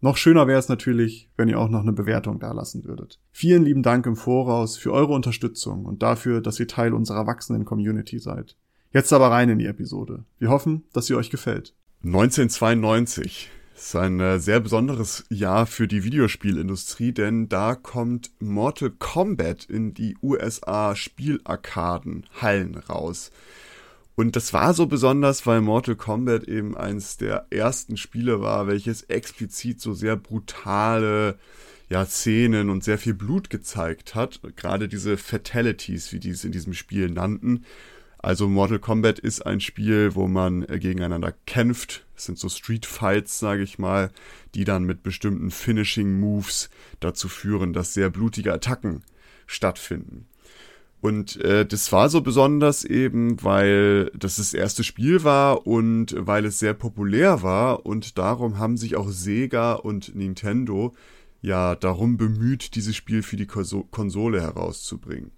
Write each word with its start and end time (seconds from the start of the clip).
Noch 0.00 0.16
schöner 0.16 0.46
wäre 0.46 0.58
es 0.58 0.68
natürlich, 0.68 1.30
wenn 1.36 1.48
ihr 1.48 1.58
auch 1.58 1.70
noch 1.70 1.80
eine 1.80 1.92
Bewertung 1.92 2.38
dalassen 2.38 2.84
würdet. 2.84 3.18
Vielen 3.32 3.64
lieben 3.64 3.82
Dank 3.82 4.06
im 4.06 4.16
Voraus 4.16 4.76
für 4.76 4.92
eure 4.92 5.14
Unterstützung 5.14 5.86
und 5.86 6.02
dafür, 6.02 6.40
dass 6.40 6.60
ihr 6.60 6.68
Teil 6.68 6.92
unserer 6.92 7.26
wachsenden 7.26 7.64
Community 7.64 8.18
seid. 8.18 8.56
Jetzt 8.92 9.12
aber 9.12 9.30
rein 9.30 9.48
in 9.48 9.58
die 9.58 9.66
Episode. 9.66 10.24
Wir 10.38 10.50
hoffen, 10.50 10.84
dass 10.92 11.06
sie 11.06 11.14
euch 11.14 11.30
gefällt. 11.30 11.74
1992 12.04 13.50
ist 13.74 13.96
ein 13.96 14.20
äh, 14.20 14.38
sehr 14.38 14.60
besonderes 14.60 15.24
Jahr 15.28 15.66
für 15.66 15.86
die 15.86 16.04
Videospielindustrie, 16.04 17.12
denn 17.12 17.48
da 17.48 17.74
kommt 17.74 18.30
Mortal 18.38 18.90
Kombat 18.90 19.64
in 19.64 19.92
die 19.92 20.16
USA 20.22 20.96
Spielarkaden 20.96 22.26
Hallen 22.40 22.76
raus. 22.76 23.30
Und 24.16 24.34
das 24.34 24.54
war 24.54 24.72
so 24.72 24.86
besonders, 24.86 25.46
weil 25.46 25.60
Mortal 25.60 25.94
Kombat 25.94 26.44
eben 26.44 26.74
eins 26.74 27.18
der 27.18 27.46
ersten 27.50 27.98
Spiele 27.98 28.40
war, 28.40 28.66
welches 28.66 29.02
explizit 29.02 29.80
so 29.80 29.92
sehr 29.92 30.16
brutale 30.16 31.38
ja, 31.90 32.04
Szenen 32.06 32.70
und 32.70 32.82
sehr 32.82 32.96
viel 32.96 33.12
Blut 33.12 33.50
gezeigt 33.50 34.14
hat. 34.14 34.40
Gerade 34.56 34.88
diese 34.88 35.18
Fatalities, 35.18 36.12
wie 36.12 36.18
die 36.18 36.30
es 36.30 36.44
in 36.44 36.52
diesem 36.52 36.72
Spiel 36.72 37.10
nannten. 37.10 37.64
Also 38.18 38.48
Mortal 38.48 38.78
Kombat 38.78 39.18
ist 39.18 39.44
ein 39.44 39.60
Spiel, 39.60 40.14
wo 40.14 40.26
man 40.26 40.62
äh, 40.62 40.78
gegeneinander 40.78 41.34
kämpft. 41.44 42.06
Es 42.16 42.24
sind 42.24 42.38
so 42.38 42.48
Street 42.48 42.86
Fights, 42.86 43.38
sage 43.38 43.62
ich 43.62 43.78
mal, 43.78 44.10
die 44.54 44.64
dann 44.64 44.84
mit 44.84 45.02
bestimmten 45.02 45.50
Finishing 45.50 46.18
Moves 46.18 46.70
dazu 47.00 47.28
führen, 47.28 47.74
dass 47.74 47.92
sehr 47.92 48.08
blutige 48.08 48.54
Attacken 48.54 49.02
stattfinden. 49.46 50.26
Und 51.06 51.40
äh, 51.40 51.64
das 51.64 51.92
war 51.92 52.08
so 52.08 52.20
besonders 52.20 52.84
eben, 52.84 53.40
weil 53.44 54.10
das 54.18 54.38
das 54.38 54.52
erste 54.52 54.82
Spiel 54.82 55.22
war 55.22 55.64
und 55.64 56.16
weil 56.18 56.44
es 56.44 56.58
sehr 56.58 56.74
populär 56.74 57.44
war 57.44 57.86
und 57.86 58.18
darum 58.18 58.58
haben 58.58 58.76
sich 58.76 58.96
auch 58.96 59.08
Sega 59.08 59.74
und 59.74 60.16
Nintendo 60.16 60.96
ja 61.42 61.76
darum 61.76 62.16
bemüht, 62.16 62.74
dieses 62.74 62.96
Spiel 62.96 63.22
für 63.22 63.36
die 63.36 63.46
Konsole 63.46 64.40
herauszubringen. 64.40 65.30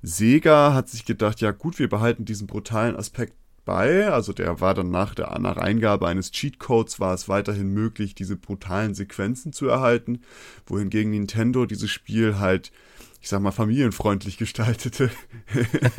Sega 0.00 0.74
hat 0.74 0.88
sich 0.88 1.04
gedacht, 1.04 1.40
ja 1.40 1.50
gut, 1.50 1.80
wir 1.80 1.88
behalten 1.88 2.24
diesen 2.24 2.46
brutalen 2.46 2.94
Aspekt 2.94 3.34
bei. 3.64 4.12
Also 4.12 4.32
der 4.32 4.60
war 4.60 4.74
dann 4.74 4.92
nach 4.92 5.16
der 5.16 5.36
nach 5.40 5.56
Eingabe 5.56 6.06
eines 6.06 6.30
Cheatcodes 6.30 7.00
war 7.00 7.14
es 7.14 7.28
weiterhin 7.28 7.74
möglich, 7.74 8.14
diese 8.14 8.36
brutalen 8.36 8.94
Sequenzen 8.94 9.52
zu 9.52 9.66
erhalten, 9.66 10.20
wohingegen 10.66 11.10
Nintendo 11.10 11.66
dieses 11.66 11.90
Spiel 11.90 12.38
halt 12.38 12.70
ich 13.22 13.28
sag 13.28 13.42
mal, 13.42 13.50
familienfreundlich 13.50 14.38
gestaltete, 14.38 15.10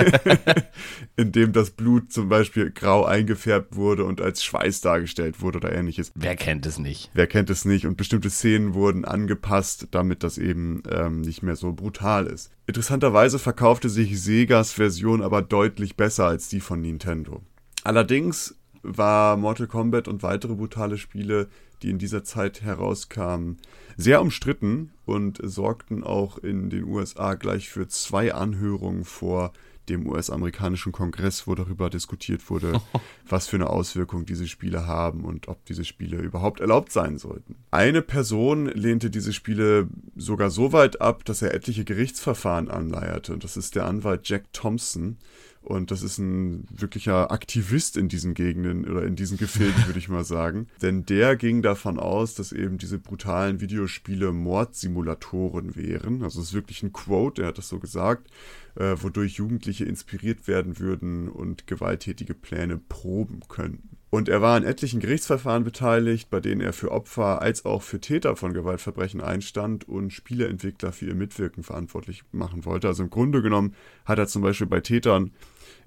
in 1.15 1.31
dem 1.31 1.53
das 1.53 1.69
Blut 1.69 2.11
zum 2.11 2.29
Beispiel 2.29 2.71
grau 2.71 3.05
eingefärbt 3.05 3.75
wurde 3.75 4.05
und 4.05 4.21
als 4.21 4.43
Schweiß 4.43 4.81
dargestellt 4.81 5.39
wurde 5.41 5.59
oder 5.59 5.71
ähnliches. 5.71 6.11
Wer 6.15 6.35
kennt 6.35 6.65
es 6.65 6.79
nicht? 6.79 7.11
Wer 7.13 7.27
kennt 7.27 7.51
es 7.51 7.63
nicht? 7.63 7.85
Und 7.85 7.95
bestimmte 7.95 8.31
Szenen 8.31 8.73
wurden 8.73 9.05
angepasst, 9.05 9.89
damit 9.91 10.23
das 10.23 10.39
eben 10.39 10.81
ähm, 10.89 11.21
nicht 11.21 11.43
mehr 11.43 11.55
so 11.55 11.73
brutal 11.73 12.25
ist. 12.25 12.51
Interessanterweise 12.65 13.37
verkaufte 13.37 13.89
sich 13.89 14.19
Segas 14.19 14.73
Version 14.73 15.21
aber 15.21 15.43
deutlich 15.43 15.95
besser 15.95 16.25
als 16.25 16.49
die 16.49 16.59
von 16.59 16.81
Nintendo. 16.81 17.43
Allerdings 17.83 18.55
war 18.81 19.37
Mortal 19.37 19.67
Kombat 19.67 20.07
und 20.07 20.23
weitere 20.23 20.55
brutale 20.55 20.97
Spiele, 20.97 21.49
die 21.81 21.89
in 21.89 21.97
dieser 21.97 22.23
Zeit 22.23 22.61
herauskamen, 22.61 23.57
sehr 23.97 24.21
umstritten 24.21 24.91
und 25.05 25.39
sorgten 25.43 26.03
auch 26.03 26.37
in 26.37 26.69
den 26.69 26.83
USA 26.85 27.35
gleich 27.35 27.69
für 27.69 27.87
zwei 27.87 28.33
Anhörungen 28.33 29.03
vor 29.03 29.53
dem 29.89 30.07
US-amerikanischen 30.07 30.91
Kongress, 30.91 31.47
wo 31.47 31.55
darüber 31.55 31.89
diskutiert 31.89 32.49
wurde, 32.49 32.81
was 33.27 33.47
für 33.47 33.57
eine 33.57 33.69
Auswirkung 33.69 34.25
diese 34.25 34.47
Spiele 34.47 34.87
haben 34.87 35.25
und 35.25 35.47
ob 35.47 35.65
diese 35.65 35.85
Spiele 35.85 36.17
überhaupt 36.17 36.59
erlaubt 36.59 36.91
sein 36.91 37.17
sollten. 37.17 37.55
Eine 37.71 38.01
Person 38.01 38.67
lehnte 38.67 39.09
diese 39.09 39.33
Spiele 39.33 39.87
sogar 40.15 40.49
so 40.49 40.71
weit 40.71 41.01
ab, 41.01 41.25
dass 41.25 41.41
er 41.41 41.53
etliche 41.53 41.83
Gerichtsverfahren 41.83 42.69
anleierte. 42.69 43.33
Und 43.33 43.43
das 43.43 43.57
ist 43.57 43.75
der 43.75 43.85
Anwalt 43.85 44.27
Jack 44.29 44.53
Thompson, 44.53 45.17
und 45.61 45.91
das 45.91 46.01
ist 46.01 46.17
ein 46.17 46.65
wirklicher 46.71 47.31
Aktivist 47.31 47.95
in 47.95 48.09
diesen 48.09 48.33
Gegenden 48.33 48.89
oder 48.89 49.03
in 49.05 49.15
diesen 49.15 49.37
Gefilden, 49.37 49.83
würde 49.85 49.99
ich 49.99 50.09
mal 50.09 50.23
sagen. 50.23 50.67
Denn 50.81 51.05
der 51.05 51.35
ging 51.35 51.61
davon 51.61 51.99
aus, 51.99 52.33
dass 52.33 52.51
eben 52.51 52.77
diese 52.77 52.97
brutalen 52.97 53.61
Videospiele 53.61 54.31
Mordsimulatoren 54.31 55.75
wären. 55.75 56.23
Also 56.23 56.41
es 56.41 56.47
ist 56.47 56.53
wirklich 56.53 56.81
ein 56.81 56.93
Quote, 56.93 57.43
er 57.43 57.49
hat 57.49 57.59
das 57.59 57.69
so 57.69 57.79
gesagt, 57.79 58.29
äh, 58.75 58.95
wodurch 58.99 59.33
Jugendliche 59.33 59.85
inspiriert 59.85 60.47
werden 60.47 60.79
würden 60.79 61.29
und 61.29 61.67
gewalttätige 61.67 62.33
Pläne 62.33 62.77
proben 62.77 63.41
könnten. 63.47 64.00
Und 64.11 64.27
er 64.27 64.41
war 64.41 64.57
an 64.57 64.65
etlichen 64.65 64.99
Gerichtsverfahren 64.99 65.63
beteiligt, 65.63 66.29
bei 66.29 66.41
denen 66.41 66.59
er 66.59 66.73
für 66.73 66.91
Opfer 66.91 67.41
als 67.41 67.63
auch 67.63 67.81
für 67.81 68.01
Täter 68.01 68.35
von 68.35 68.53
Gewaltverbrechen 68.53 69.21
einstand 69.21 69.87
und 69.87 70.11
Spieleentwickler 70.11 70.91
für 70.91 71.05
ihr 71.05 71.15
Mitwirken 71.15 71.63
verantwortlich 71.63 72.23
machen 72.33 72.65
wollte. 72.65 72.89
Also 72.89 73.03
im 73.03 73.09
Grunde 73.09 73.41
genommen 73.41 73.73
hat 74.03 74.19
er 74.19 74.27
zum 74.27 74.41
Beispiel 74.41 74.67
bei 74.67 74.81
Tätern, 74.81 75.31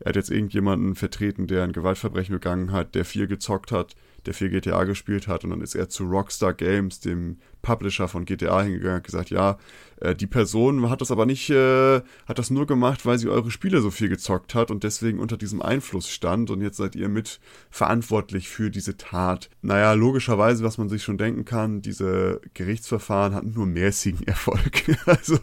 er 0.00 0.08
hat 0.08 0.16
jetzt 0.16 0.30
irgendjemanden 0.30 0.94
vertreten, 0.94 1.46
der 1.46 1.64
ein 1.64 1.72
Gewaltverbrechen 1.72 2.34
begangen 2.34 2.72
hat, 2.72 2.94
der 2.94 3.04
viel 3.04 3.26
gezockt 3.26 3.72
hat, 3.72 3.94
der 4.26 4.34
viel 4.34 4.50
GTA 4.50 4.84
gespielt 4.84 5.28
hat 5.28 5.44
und 5.44 5.50
dann 5.50 5.60
ist 5.60 5.74
er 5.74 5.88
zu 5.88 6.04
Rockstar 6.04 6.54
Games, 6.54 7.00
dem 7.00 7.38
Publisher 7.62 8.08
von 8.08 8.24
GTA, 8.24 8.62
hingegangen 8.62 8.98
und 8.98 9.04
gesagt, 9.04 9.30
ja, 9.30 9.58
äh, 10.00 10.14
die 10.14 10.26
Person 10.26 10.88
hat 10.90 11.00
das 11.00 11.10
aber 11.10 11.26
nicht, 11.26 11.50
äh, 11.50 12.02
hat 12.26 12.38
das 12.38 12.50
nur 12.50 12.66
gemacht, 12.66 13.06
weil 13.06 13.18
sie 13.18 13.28
eure 13.28 13.50
Spiele 13.50 13.80
so 13.80 13.90
viel 13.90 14.08
gezockt 14.08 14.54
hat 14.54 14.70
und 14.70 14.84
deswegen 14.84 15.18
unter 15.18 15.36
diesem 15.36 15.62
Einfluss 15.62 16.10
stand 16.10 16.50
und 16.50 16.60
jetzt 16.60 16.76
seid 16.76 16.94
ihr 16.94 17.08
mit 17.08 17.40
verantwortlich 17.70 18.48
für 18.48 18.70
diese 18.70 18.96
Tat. 18.96 19.48
Naja, 19.62 19.92
logischerweise, 19.94 20.62
was 20.62 20.78
man 20.78 20.88
sich 20.88 21.02
schon 21.02 21.18
denken 21.18 21.44
kann, 21.44 21.80
diese 21.80 22.40
Gerichtsverfahren 22.54 23.34
hatten 23.34 23.52
nur 23.52 23.66
mäßigen 23.66 24.22
Erfolg. 24.26 24.84
also 25.06 25.38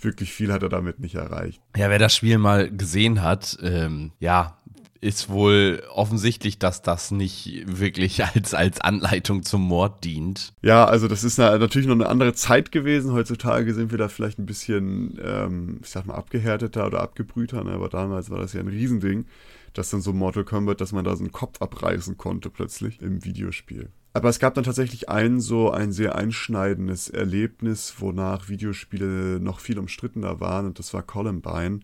wirklich 0.00 0.32
viel 0.32 0.52
hat 0.52 0.62
er 0.62 0.68
damit 0.68 0.98
nicht 0.98 1.14
erreicht. 1.14 1.60
Ja, 1.76 1.90
wer 1.90 1.98
das 1.98 2.16
Spiel 2.16 2.38
mal 2.38 2.70
gesehen 2.70 3.22
hat, 3.22 3.58
ähm, 3.62 4.12
ja, 4.18 4.59
ist 5.00 5.30
wohl 5.30 5.82
offensichtlich, 5.92 6.58
dass 6.58 6.82
das 6.82 7.10
nicht 7.10 7.64
wirklich 7.66 8.24
als, 8.34 8.54
als 8.54 8.80
Anleitung 8.80 9.42
zum 9.42 9.62
Mord 9.62 10.04
dient. 10.04 10.52
Ja, 10.62 10.84
also 10.84 11.08
das 11.08 11.24
ist 11.24 11.38
natürlich 11.38 11.88
noch 11.88 11.94
eine 11.94 12.08
andere 12.08 12.34
Zeit 12.34 12.72
gewesen. 12.72 13.12
Heutzutage 13.12 13.72
sind 13.74 13.90
wir 13.90 13.98
da 13.98 14.08
vielleicht 14.08 14.38
ein 14.38 14.46
bisschen, 14.46 15.18
ähm, 15.22 15.80
ich 15.82 15.90
sag 15.90 16.06
mal, 16.06 16.14
abgehärteter 16.14 16.86
oder 16.86 17.00
abgebrühter, 17.00 17.64
ne? 17.64 17.72
aber 17.72 17.88
damals 17.88 18.30
war 18.30 18.38
das 18.38 18.52
ja 18.52 18.60
ein 18.60 18.68
Riesending, 18.68 19.26
dass 19.72 19.90
dann 19.90 20.02
so 20.02 20.12
Mortal 20.12 20.44
Kombat, 20.44 20.80
dass 20.80 20.92
man 20.92 21.04
da 21.04 21.16
so 21.16 21.22
einen 21.22 21.32
Kopf 21.32 21.62
abreißen 21.62 22.16
konnte 22.16 22.50
plötzlich 22.50 23.00
im 23.00 23.24
Videospiel. 23.24 23.90
Aber 24.12 24.28
es 24.28 24.40
gab 24.40 24.54
dann 24.54 24.64
tatsächlich 24.64 25.08
ein 25.08 25.38
so 25.38 25.70
ein 25.70 25.92
sehr 25.92 26.16
einschneidendes 26.16 27.08
Erlebnis, 27.08 27.94
wonach 27.98 28.48
Videospiele 28.48 29.38
noch 29.40 29.60
viel 29.60 29.78
umstrittener 29.78 30.40
waren 30.40 30.66
und 30.66 30.80
das 30.80 30.92
war 30.92 31.02
Columbine. 31.04 31.80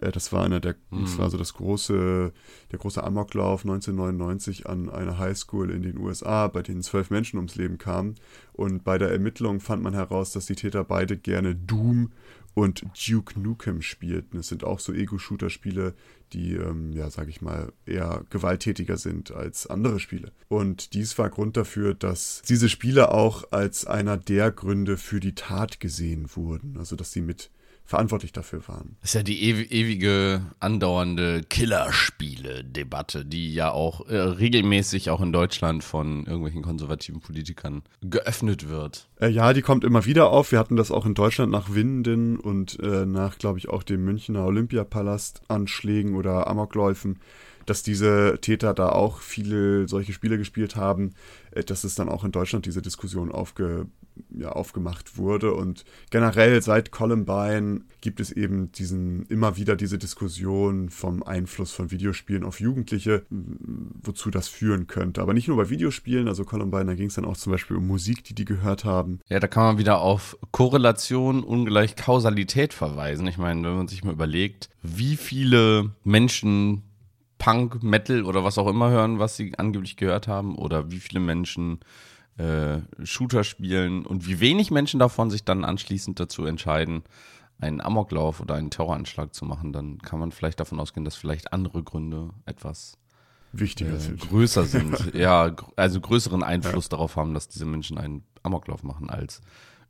Äh, 0.00 0.12
das 0.12 0.32
war 0.32 0.44
einer 0.44 0.60
der, 0.60 0.76
mhm. 0.90 1.02
das 1.02 1.18
war 1.18 1.30
so 1.30 1.38
das 1.38 1.54
große, 1.54 2.32
der 2.72 2.78
große 2.78 3.02
Amoklauf 3.02 3.62
1999 3.62 4.66
an 4.66 4.88
einer 4.88 5.18
Highschool 5.18 5.70
in 5.70 5.82
den 5.82 5.98
USA, 5.98 6.48
bei 6.48 6.62
denen 6.62 6.82
zwölf 6.82 7.10
Menschen 7.10 7.36
ums 7.36 7.56
Leben 7.56 7.78
kamen. 7.78 8.16
Und 8.52 8.84
bei 8.84 8.98
der 8.98 9.10
Ermittlung 9.10 9.60
fand 9.60 9.82
man 9.82 9.94
heraus, 9.94 10.32
dass 10.32 10.46
die 10.46 10.54
Täter 10.54 10.84
beide 10.84 11.16
gerne 11.16 11.54
Doom 11.54 12.10
und 12.56 12.86
Duke 13.06 13.38
Nukem 13.38 13.82
spielten. 13.82 14.38
Es 14.38 14.48
sind 14.48 14.64
auch 14.64 14.80
so 14.80 14.94
Ego-Shooter-Spiele, 14.94 15.92
die, 16.32 16.54
ähm, 16.54 16.90
ja, 16.94 17.10
sag 17.10 17.28
ich 17.28 17.42
mal, 17.42 17.70
eher 17.84 18.24
gewalttätiger 18.30 18.96
sind 18.96 19.30
als 19.30 19.66
andere 19.66 20.00
Spiele. 20.00 20.32
Und 20.48 20.94
dies 20.94 21.18
war 21.18 21.28
Grund 21.28 21.58
dafür, 21.58 21.92
dass 21.92 22.40
diese 22.48 22.70
Spiele 22.70 23.12
auch 23.12 23.52
als 23.52 23.86
einer 23.86 24.16
der 24.16 24.50
Gründe 24.52 24.96
für 24.96 25.20
die 25.20 25.34
Tat 25.34 25.80
gesehen 25.80 26.30
wurden. 26.34 26.78
Also, 26.78 26.96
dass 26.96 27.12
sie 27.12 27.20
mit 27.20 27.50
verantwortlich 27.86 28.32
dafür 28.32 28.66
waren. 28.66 28.96
Das 29.00 29.10
ist 29.10 29.14
ja 29.14 29.22
die 29.22 29.42
ewige 29.44 30.42
andauernde 30.58 31.42
Killerspiele-Debatte, 31.48 33.24
die 33.24 33.54
ja 33.54 33.70
auch 33.70 34.08
äh, 34.08 34.16
regelmäßig 34.16 35.10
auch 35.10 35.20
in 35.20 35.32
Deutschland 35.32 35.84
von 35.84 36.26
irgendwelchen 36.26 36.62
konservativen 36.62 37.20
Politikern 37.20 37.82
geöffnet 38.02 38.68
wird. 38.68 39.08
Äh, 39.20 39.28
ja, 39.28 39.52
die 39.52 39.62
kommt 39.62 39.84
immer 39.84 40.04
wieder 40.04 40.30
auf. 40.30 40.50
Wir 40.50 40.58
hatten 40.58 40.76
das 40.76 40.90
auch 40.90 41.06
in 41.06 41.14
Deutschland 41.14 41.52
nach 41.52 41.72
Winden 41.74 42.38
und 42.38 42.78
äh, 42.80 43.06
nach, 43.06 43.38
glaube 43.38 43.58
ich, 43.58 43.68
auch 43.68 43.84
dem 43.84 44.04
Münchner 44.04 44.44
Olympiapalast 44.44 45.42
Anschlägen 45.48 46.16
oder 46.16 46.48
Amokläufen 46.48 47.20
dass 47.66 47.82
diese 47.82 48.38
Täter 48.40 48.72
da 48.72 48.88
auch 48.90 49.20
viele 49.20 49.88
solche 49.88 50.12
Spiele 50.12 50.38
gespielt 50.38 50.76
haben, 50.76 51.12
äh, 51.50 51.64
dass 51.64 51.84
es 51.84 51.94
dann 51.94 52.08
auch 52.08 52.24
in 52.24 52.32
Deutschland 52.32 52.66
diese 52.66 52.80
Diskussion 52.80 53.30
aufge, 53.30 53.86
ja, 54.30 54.50
aufgemacht 54.50 55.18
wurde. 55.18 55.52
Und 55.52 55.84
generell 56.10 56.62
seit 56.62 56.90
Columbine 56.90 57.82
gibt 58.00 58.20
es 58.20 58.30
eben 58.30 58.72
diesen, 58.72 59.26
immer 59.26 59.56
wieder 59.56 59.76
diese 59.76 59.98
Diskussion 59.98 60.90
vom 60.90 61.22
Einfluss 61.22 61.72
von 61.72 61.90
Videospielen 61.90 62.44
auf 62.44 62.60
Jugendliche, 62.60 63.24
wozu 63.30 64.30
das 64.30 64.48
führen 64.48 64.86
könnte. 64.86 65.20
Aber 65.20 65.34
nicht 65.34 65.48
nur 65.48 65.56
bei 65.56 65.68
Videospielen, 65.68 66.28
also 66.28 66.44
Columbine, 66.44 66.86
da 66.86 66.94
ging 66.94 67.08
es 67.08 67.14
dann 67.14 67.24
auch 67.24 67.36
zum 67.36 67.52
Beispiel 67.52 67.76
um 67.76 67.86
Musik, 67.86 68.24
die 68.24 68.34
die 68.34 68.44
gehört 68.44 68.84
haben. 68.84 69.20
Ja, 69.28 69.40
da 69.40 69.48
kann 69.48 69.64
man 69.64 69.78
wieder 69.78 70.00
auf 70.00 70.38
Korrelation 70.52 71.42
ungleich 71.42 71.96
Kausalität 71.96 72.72
verweisen. 72.72 73.26
Ich 73.26 73.38
meine, 73.38 73.66
wenn 73.66 73.76
man 73.76 73.88
sich 73.88 74.04
mal 74.04 74.12
überlegt, 74.12 74.70
wie 74.82 75.16
viele 75.16 75.90
Menschen 76.04 76.82
Punk, 77.46 77.80
Metal 77.84 78.24
oder 78.24 78.42
was 78.42 78.58
auch 78.58 78.66
immer 78.66 78.90
hören, 78.90 79.20
was 79.20 79.36
sie 79.36 79.56
angeblich 79.56 79.96
gehört 79.96 80.26
haben, 80.26 80.56
oder 80.56 80.90
wie 80.90 80.98
viele 80.98 81.20
Menschen 81.20 81.78
äh, 82.38 82.78
Shooter 83.04 83.44
spielen 83.44 84.04
und 84.04 84.26
wie 84.26 84.40
wenig 84.40 84.72
Menschen 84.72 84.98
davon 84.98 85.30
sich 85.30 85.44
dann 85.44 85.64
anschließend 85.64 86.18
dazu 86.18 86.44
entscheiden, 86.44 87.04
einen 87.60 87.80
Amoklauf 87.80 88.40
oder 88.40 88.56
einen 88.56 88.70
Terroranschlag 88.70 89.32
zu 89.32 89.44
machen, 89.44 89.72
dann 89.72 89.98
kann 89.98 90.18
man 90.18 90.32
vielleicht 90.32 90.58
davon 90.58 90.80
ausgehen, 90.80 91.04
dass 91.04 91.14
vielleicht 91.14 91.52
andere 91.52 91.84
Gründe 91.84 92.30
etwas 92.46 92.98
wichtiger 93.52 93.94
äh, 93.94 94.00
sind. 94.00 94.20
größer 94.22 94.64
sind. 94.64 95.10
ja, 95.14 95.54
also 95.76 96.00
größeren 96.00 96.42
Einfluss 96.42 96.86
ja. 96.86 96.90
darauf 96.96 97.14
haben, 97.14 97.32
dass 97.32 97.46
diese 97.46 97.64
Menschen 97.64 97.96
einen 97.96 98.24
Amoklauf 98.42 98.82
machen, 98.82 99.08
als 99.08 99.40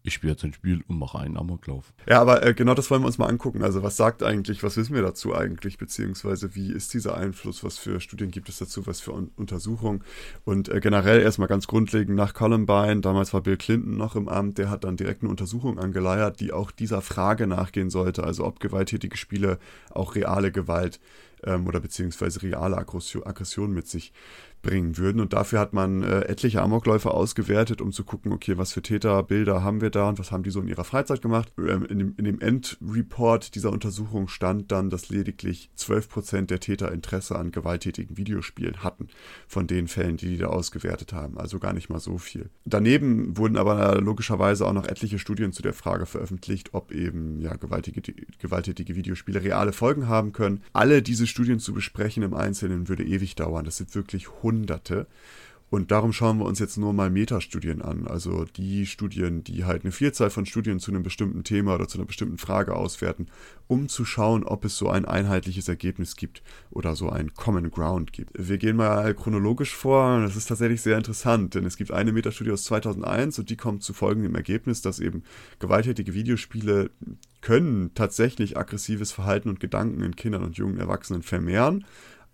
ich 0.07 0.15
spiele 0.15 0.33
jetzt 0.33 0.45
ein 0.45 0.53
Spiel 0.53 0.85
und 0.87 0.99
mache 0.99 1.19
einen 1.19 1.37
Amoklauf. 1.37 1.93
Ja, 2.09 2.21
aber 2.21 2.47
äh, 2.47 2.55
genau 2.55 2.75
das 2.75 2.91
wollen 2.91 3.03
wir 3.03 3.07
uns 3.07 3.19
mal 3.19 3.27
angucken. 3.27 3.63
Also 3.63 3.83
was 3.83 3.97
sagt 3.97 4.23
eigentlich, 4.23 4.63
was 4.63 4.77
wissen 4.77 4.95
wir 4.95 5.03
dazu 5.03 5.35
eigentlich, 5.35 5.79
beziehungsweise 5.79 6.55
wie 6.55 6.73
ist 6.73 6.95
dieser 6.95 7.17
Einfluss, 7.17 7.65
was 7.65 7.77
für 7.77 8.01
Studien 8.01 8.31
gibt 8.31 8.49
es 8.49 8.59
dazu, 8.59 8.87
was 8.87 9.01
für 9.01 9.13
Un 9.13 9.31
Untersuchungen 9.37 10.03
und 10.45 10.69
äh, 10.69 10.81
generell 10.81 11.21
erstmal 11.21 11.49
ganz 11.49 11.67
grundlegend 11.67 12.17
nach 12.17 12.35
Columbine, 12.35 13.01
damals 13.01 13.35
war 13.35 13.41
Bill 13.41 13.57
Clinton 13.57 13.97
noch 13.97 14.15
im 14.15 14.29
Amt, 14.29 14.59
der 14.59 14.71
hat 14.71 14.85
dann 14.85 14.97
direkt 14.97 15.23
eine 15.23 15.31
Untersuchung 15.31 15.79
angeleiert, 15.79 16.39
die 16.39 16.53
auch 16.53 16.71
dieser 16.71 17.03
Frage 17.03 17.49
nachgehen 17.49 17.91
sollte, 17.91 18.23
also 18.23 18.45
ob 18.45 18.61
gewalttätige 18.61 19.17
Spiele 19.17 19.59
auch 19.91 20.15
reale 20.15 20.53
Gewalt 20.53 21.01
ähm, 21.45 21.67
oder 21.67 21.81
beziehungsweise 21.81 22.43
reale 22.43 22.77
Aggression, 22.77 23.73
mit 23.73 23.89
sich 23.89 24.13
bringen 24.63 24.99
würden. 24.99 25.21
Und 25.21 25.33
dafür 25.33 25.61
hat 25.61 25.73
man 25.73 26.03
äh, 26.03 26.23
etliche 26.23 26.61
Amokläufe 26.61 27.13
ausgewertet, 27.13 27.81
um 27.81 27.93
zu 27.93 28.05
gucken, 28.05 28.33
okay, 28.33 28.59
was 28.59 28.73
für 28.73 28.83
Täterbilder 28.83 29.63
haben 29.63 29.81
wir 29.81 29.91
da 29.91 30.09
und 30.09 30.19
was 30.19 30.33
haben 30.33 30.43
die 30.43 30.51
so 30.51 30.61
in 30.61 30.69
ihrer 30.69 30.85
Freizeit 30.85 31.23
gemacht. 31.23 31.53
Ähm, 31.59 31.85
in, 31.85 31.99
dem, 31.99 32.17
dem 32.17 32.41
Endreport 32.41 33.55
dieser 33.55 33.71
Untersuchung 33.71 34.29
stand 34.29 34.73
dann, 34.73 34.91
dass 34.91 35.09
lediglich 35.09 35.71
12% 35.79 36.47
der 36.47 36.61
Täter 36.61 36.91
Interesse 36.91 37.37
an 37.37 37.53
gewalttätigen 37.53 38.17
Videospielen 38.17 38.83
hatten, 38.83 39.09
von 39.47 39.67
den 39.67 39.89
Fällen, 39.89 40.17
die 40.17 40.27
die 40.27 40.39
da 40.39 40.49
ausgewertet 40.49 41.13
haben. 41.13 41.39
Also 41.39 41.59
gar 41.59 41.73
nicht 41.73 41.89
mal 41.89 42.01
so 42.01 42.19
viel. 42.19 42.51
Daneben 42.65 43.37
wurden 43.37 43.57
aber 43.57 44.01
logischerweise 44.01 44.67
auch 44.67 44.73
noch 44.73 44.87
etliche 44.87 45.19
Studien 45.19 45.53
zu 45.53 45.63
der 45.63 45.75
Frage 45.75 46.07
veröffentlicht, 46.07 46.75
ob 46.75 46.91
eben 46.91 47.41
ja 47.41 47.55
gewaltige, 47.55 48.03
gewalttätige 48.41 48.97
Videospiele 48.97 49.43
reale 49.43 49.73
Folgen 49.73 50.09
haben 50.09 50.33
können. 50.33 50.63
Alle 50.73 51.03
diese 51.03 51.26
Studien 51.27 51.59
zu 51.59 51.73
besprechen 51.73 52.23
im 52.23 52.35
Einzelnen 52.35 52.89
würde 52.89 53.05
ewig 53.05 53.35
dauern. 53.35 53.65
Das 53.65 53.77
sind 53.77 53.95
wirklich 53.95 54.29
Hunderte. 54.43 55.07
Und 55.69 55.91
darum 55.91 56.13
schauen 56.13 56.39
wir 56.39 56.45
uns 56.45 56.61
jetzt 56.61 56.77
nur 56.77 56.93
mal 56.93 57.11
Metastudien 57.11 57.83
an, 57.83 58.07
also 58.07 58.45
die 58.45 58.87
Studien, 58.87 59.43
die 59.43 59.65
halt 59.65 59.83
eine 59.83 59.91
Vielzahl 59.91 60.31
von 60.31 60.47
Studien 60.47 60.79
zu 60.79 60.93
einem 60.93 61.03
bestimmten 61.03 61.43
Thema 61.43 61.75
oder 61.75 61.89
zu 61.89 61.99
einer 61.99 62.07
bestimmten 62.07 62.39
Frage 62.39 62.77
auswerten, 62.77 63.27
um 63.67 63.89
zu 63.89 64.05
schauen, 64.05 64.45
ob 64.45 64.65
es 64.65 64.77
so 64.77 64.89
ein 64.89 65.05
einheitliches 65.05 65.69
Ergebnis 65.69 66.15
gibt 66.15 66.43
oder 66.71 66.95
so 66.95 67.11
ein 67.11 67.35
Common 67.35 67.73
Ground 67.73 68.13
gibt. 68.13 68.31
Wir 68.39 68.59
gehen 68.59 68.77
mal 68.77 69.13
chronologisch 69.15 69.75
vor, 69.75 70.21
das 70.21 70.37
ist 70.37 70.47
tatsächlich 70.47 70.83
sehr 70.83 70.99
interessant, 70.99 71.57
denn 71.57 71.65
es 71.65 71.77
gibt 71.77 71.91
eine 71.91 72.13
Metastudie 72.13 72.53
aus 72.53 72.63
2001 72.65 73.41
und 73.41 73.51
die 73.51 73.57
kommt 73.57 73.83
zu 73.83 73.93
folgendem 73.93 74.37
Ergebnis, 74.37 74.83
dass 74.83 75.01
eben 75.01 75.25
gewalttätige 75.59 76.15
Videospiele 76.15 76.91
können 77.41 77.93
tatsächlich 77.95 78.57
aggressives 78.57 79.11
Verhalten 79.11 79.49
und 79.49 79.59
Gedanken 79.59 80.03
in 80.03 80.15
Kindern 80.15 80.45
und 80.45 80.57
jungen 80.57 80.79
Erwachsenen 80.79 81.23
vermehren 81.23 81.85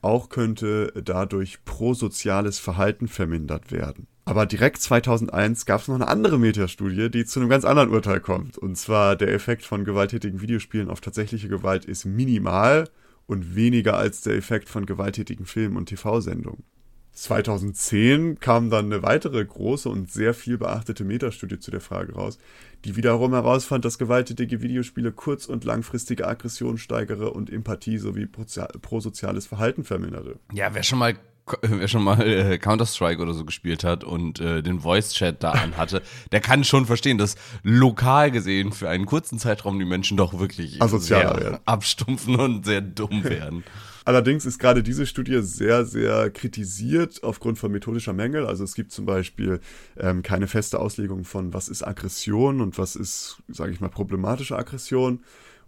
auch 0.03 0.29
könnte 0.29 0.93
dadurch 1.05 1.65
prosoziales 1.65 2.59
Verhalten 2.59 3.09
vermindert 3.09 3.73
werden. 3.73 4.07
Aber 4.25 4.47
direkt 4.47 4.81
2001 4.81 5.67
gab 5.67 5.81
es 5.81 5.89
noch 5.89 5.97
eine 5.97 6.09
andere 6.09 6.39
Metastudie, 6.39 7.11
die 7.11 7.25
zu 7.25 7.41
einem 7.41 7.49
ganz 7.49 7.65
anderen 7.65 7.91
Urteil 7.91 8.21
kommt. 8.21 8.57
Und 8.57 8.77
zwar 8.77 9.17
der 9.17 9.33
Effekt 9.33 9.65
von 9.65 9.85
gewalttätigen 9.85 10.41
Videospielen 10.41 10.91
auf 10.91 11.01
tatsächliche 11.01 11.49
Gewalt 11.49 11.85
ist 11.85 12.05
minimal 12.05 12.89
und 13.27 13.57
weniger 13.57 13.97
als 13.97 14.21
der 14.21 14.37
Effekt 14.37 14.69
von 14.69 14.87
gewalttätigen 14.87 15.47
Filmen 15.47 15.77
und 15.77 15.87
TV-Sendungen. 15.87 16.65
2010 17.13 18.41
kam 18.41 18.71
dann 18.71 18.87
eine 18.87 19.03
weitere 19.03 19.45
große 19.45 19.89
und 19.89 20.11
sehr 20.11 20.33
viel 20.33 20.57
beachtete 20.57 21.05
Metastudie 21.05 21.59
zu 21.59 21.71
der 21.71 21.81
Frage 21.81 22.15
raus, 22.15 22.39
die 22.85 22.97
wiederum 22.97 23.33
herausfand, 23.33 23.85
dass 23.85 23.99
gewalttätige 23.99 24.63
Videospiele 24.63 25.13
kurz- 25.13 25.47
und 25.47 25.65
langfristige 25.65 26.27
Aggression 26.27 26.79
steigere 26.79 27.31
und 27.31 27.51
Empathie 27.51 27.99
sowie 27.99 28.27
prosoziales 28.27 29.47
Verhalten 29.47 29.85
verminderte. 29.85 30.39
Ja, 30.53 30.75
wer 30.75 30.83
schon 30.83 30.99
mal 30.99 31.15
wer 31.63 31.89
schon 31.89 32.05
mal 32.05 32.21
äh, 32.23 32.59
Counter-Strike 32.59 33.21
oder 33.21 33.35
so 33.35 33.45
gespielt 33.45 33.83
hat 33.83 34.05
und 34.05 34.41
äh, 34.41 34.63
den 34.63 34.81
Voice-Chat 34.81 35.43
da 35.43 35.51
anhatte, 35.51 36.03
der 36.33 36.41
kann 36.41 36.65
schon 36.65 36.87
verstehen, 36.87 37.19
dass 37.19 37.35
lokal 37.65 38.31
gesehen 38.31 38.73
für 38.73 38.89
einen 38.89 39.07
kurzen 39.07 39.41
Zeitraum 39.41 39.79
die 39.79 39.85
Menschen 39.85 40.17
doch 40.17 40.39
wirklich 40.39 40.81
Asozialer 40.81 41.41
werden. 41.41 41.59
abstumpfen 41.65 42.37
und 42.37 42.65
sehr 42.65 42.81
dumm 42.81 43.25
werden. 43.25 43.65
Allerdings 44.05 44.47
ist 44.47 44.59
gerade 44.59 44.83
diese 44.83 45.07
Studie 45.07 45.41
sehr, 45.43 45.85
sehr 45.85 46.31
kritisiert 46.31 47.23
aufgrund 47.23 47.59
von 47.59 47.71
methodischer 47.71 48.13
Mängel. 48.13 48.47
Also 48.47 48.65
es 48.65 48.75
gibt 48.75 48.91
zum 48.93 49.07
Beispiel 49.07 49.61
ähm, 49.97 50.23
keine 50.23 50.49
feste 50.49 50.81
Auslegung 50.81 51.25
von, 51.25 51.55
was 51.55 51.69
ist 51.69 51.83
Aggression 51.83 52.61
und 52.61 52.79
was 52.79 52.97
ist, 52.97 53.43
sage 53.49 53.73
ich 53.73 53.81
mal, 53.81 53.89
problematische 53.89 54.57
Aggression. 54.57 55.21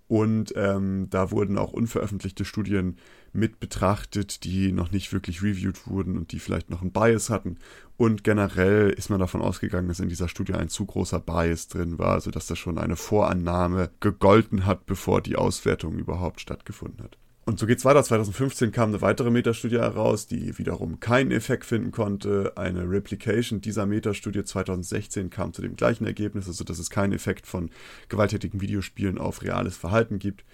Und 0.06 0.52
ähm, 0.56 1.08
da 1.10 1.30
wurden 1.30 1.56
auch 1.56 1.72
unveröffentlichte 1.72 2.44
Studien 2.44 2.98
mit 3.32 3.58
betrachtet, 3.58 4.44
die 4.44 4.70
noch 4.70 4.90
nicht 4.90 5.12
wirklich 5.12 5.42
reviewed 5.42 5.86
wurden 5.86 6.18
und 6.18 6.32
die 6.32 6.40
vielleicht 6.40 6.70
noch 6.70 6.82
einen 6.82 6.92
Bias 6.92 7.30
hatten. 7.30 7.56
Und 7.96 8.22
generell 8.22 8.90
ist 8.90 9.08
man 9.08 9.20
davon 9.20 9.40
ausgegangen, 9.40 9.88
dass 9.88 10.00
in 10.00 10.08
dieser 10.08 10.28
Studie 10.28 10.54
ein 10.54 10.68
zu 10.68 10.84
großer 10.84 11.20
Bias 11.20 11.68
drin 11.68 11.98
war, 11.98 12.12
also 12.12 12.30
dass 12.30 12.46
da 12.46 12.56
schon 12.56 12.78
eine 12.78 12.96
Vorannahme 12.96 13.90
gegolten 14.00 14.66
hat, 14.66 14.86
bevor 14.86 15.22
die 15.22 15.36
Auswertung 15.36 15.98
überhaupt 15.98 16.40
stattgefunden 16.40 17.02
hat. 17.02 17.16
Und 17.46 17.58
so 17.58 17.66
geht's 17.66 17.84
weiter. 17.84 18.02
2015 18.02 18.72
kam 18.72 18.88
eine 18.88 19.02
weitere 19.02 19.30
Metastudie 19.30 19.78
heraus, 19.78 20.26
die 20.26 20.56
wiederum 20.56 20.98
keinen 21.00 21.30
Effekt 21.30 21.66
finden 21.66 21.90
konnte. 21.90 22.52
Eine 22.56 22.88
Replication 22.88 23.60
dieser 23.60 23.84
Metastudie 23.84 24.44
2016 24.44 25.28
kam 25.28 25.52
zu 25.52 25.60
dem 25.60 25.76
gleichen 25.76 26.06
Ergebnis, 26.06 26.46
also 26.46 26.64
dass 26.64 26.78
es 26.78 26.88
keinen 26.88 27.12
Effekt 27.12 27.46
von 27.46 27.68
gewalttätigen 28.08 28.62
Videospielen 28.62 29.18
auf 29.18 29.42
reales 29.42 29.76
Verhalten 29.76 30.18
gibt. 30.18 30.44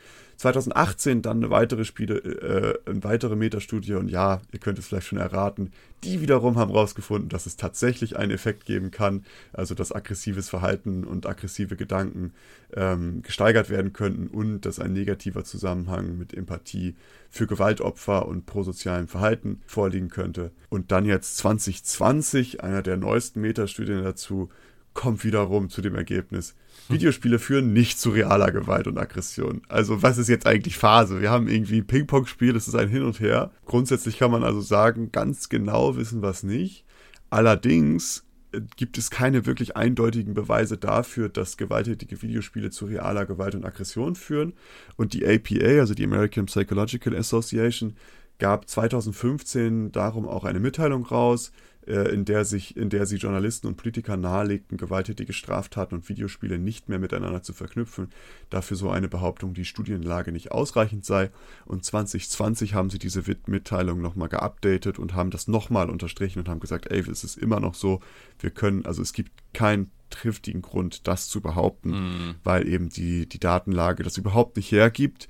2018 0.40 1.20
dann 1.20 1.36
eine 1.36 1.50
weitere 1.50 1.84
Spiele, 1.84 2.16
äh, 2.16 2.90
eine 2.90 3.04
weitere 3.04 3.36
Metastudie 3.36 3.92
und 3.92 4.08
ja, 4.08 4.40
ihr 4.52 4.58
könnt 4.58 4.78
es 4.78 4.86
vielleicht 4.86 5.08
schon 5.08 5.18
erraten, 5.18 5.70
die 6.02 6.22
wiederum 6.22 6.56
haben 6.56 6.70
herausgefunden, 6.70 7.28
dass 7.28 7.44
es 7.44 7.58
tatsächlich 7.58 8.16
einen 8.16 8.30
Effekt 8.30 8.64
geben 8.64 8.90
kann, 8.90 9.26
also 9.52 9.74
dass 9.74 9.92
aggressives 9.92 10.48
Verhalten 10.48 11.04
und 11.04 11.26
aggressive 11.26 11.76
Gedanken 11.76 12.32
ähm, 12.74 13.20
gesteigert 13.20 13.68
werden 13.68 13.92
könnten 13.92 14.28
und 14.28 14.62
dass 14.62 14.78
ein 14.78 14.94
negativer 14.94 15.44
Zusammenhang 15.44 16.16
mit 16.16 16.32
Empathie 16.32 16.94
für 17.28 17.46
Gewaltopfer 17.46 18.26
und 18.26 18.46
prosozialem 18.46 19.08
Verhalten 19.08 19.60
vorliegen 19.66 20.08
könnte. 20.08 20.52
Und 20.70 20.90
dann 20.90 21.04
jetzt 21.04 21.36
2020, 21.36 22.64
einer 22.64 22.80
der 22.80 22.96
neuesten 22.96 23.42
Metastudien 23.42 24.02
dazu, 24.02 24.48
kommt 24.94 25.24
wiederum 25.24 25.70
zu 25.70 25.82
dem 25.82 25.94
Ergebnis, 25.94 26.54
Videospiele 26.88 27.38
führen 27.38 27.72
nicht 27.72 28.00
zu 28.00 28.10
realer 28.10 28.50
Gewalt 28.50 28.86
und 28.86 28.98
Aggression. 28.98 29.62
Also 29.68 30.02
was 30.02 30.18
ist 30.18 30.28
jetzt 30.28 30.46
eigentlich 30.46 30.76
Phase? 30.76 31.20
Wir 31.20 31.30
haben 31.30 31.48
irgendwie 31.48 31.78
ein 31.78 31.86
Ping-Pong-Spiel, 31.86 32.52
das 32.52 32.68
ist 32.68 32.74
ein 32.74 32.88
Hin 32.88 33.04
und 33.04 33.20
Her. 33.20 33.52
Grundsätzlich 33.64 34.18
kann 34.18 34.30
man 34.30 34.42
also 34.42 34.60
sagen, 34.60 35.12
ganz 35.12 35.48
genau 35.48 35.96
wissen 35.96 36.22
wir 36.22 36.30
es 36.30 36.42
nicht. 36.42 36.84
Allerdings 37.30 38.24
äh, 38.52 38.60
gibt 38.76 38.98
es 38.98 39.10
keine 39.10 39.46
wirklich 39.46 39.76
eindeutigen 39.76 40.34
Beweise 40.34 40.76
dafür, 40.76 41.28
dass 41.28 41.56
gewalttätige 41.56 42.20
Videospiele 42.22 42.70
zu 42.70 42.86
realer 42.86 43.26
Gewalt 43.26 43.54
und 43.54 43.64
Aggression 43.64 44.16
führen. 44.16 44.54
Und 44.96 45.12
die 45.12 45.24
APA, 45.24 45.80
also 45.80 45.94
die 45.94 46.04
American 46.04 46.46
Psychological 46.46 47.14
Association, 47.16 47.94
gab 48.38 48.68
2015 48.68 49.92
darum 49.92 50.26
auch 50.26 50.44
eine 50.44 50.60
Mitteilung 50.60 51.04
raus, 51.04 51.52
äh, 51.90 52.08
in 52.12 52.24
der, 52.24 52.44
sich, 52.44 52.76
in 52.76 52.88
der 52.88 53.06
sie 53.06 53.16
Journalisten 53.16 53.66
und 53.66 53.76
Politiker 53.76 54.16
nahelegten, 54.16 54.78
gewalttätige 54.78 55.32
Straftaten 55.32 55.96
und 55.96 56.08
Videospiele 56.08 56.58
nicht 56.58 56.88
mehr 56.88 56.98
miteinander 56.98 57.42
zu 57.42 57.52
verknüpfen, 57.52 58.08
dafür 58.48 58.76
so 58.76 58.90
eine 58.90 59.08
Behauptung 59.08 59.52
die 59.52 59.64
Studienlage 59.64 60.32
nicht 60.32 60.52
ausreichend 60.52 61.04
sei. 61.04 61.30
Und 61.66 61.84
2020 61.84 62.74
haben 62.74 62.90
sie 62.90 62.98
diese 62.98 63.22
Mitteilung 63.46 64.00
nochmal 64.00 64.28
geupdatet 64.28 64.98
und 64.98 65.14
haben 65.14 65.30
das 65.30 65.48
nochmal 65.48 65.90
unterstrichen 65.90 66.38
und 66.38 66.48
haben 66.48 66.60
gesagt, 66.60 66.90
ey, 66.90 67.00
es 67.00 67.24
ist 67.24 67.36
immer 67.36 67.60
noch 67.60 67.74
so, 67.74 68.00
wir 68.38 68.50
können, 68.50 68.86
also 68.86 69.02
es 69.02 69.12
gibt 69.12 69.32
keinen 69.52 69.90
triftigen 70.10 70.62
Grund, 70.62 71.06
das 71.06 71.28
zu 71.28 71.40
behaupten, 71.40 71.90
mm. 71.90 72.34
weil 72.44 72.68
eben 72.68 72.88
die, 72.88 73.28
die 73.28 73.38
Datenlage 73.38 74.02
das 74.02 74.16
überhaupt 74.16 74.56
nicht 74.56 74.70
hergibt. 74.72 75.28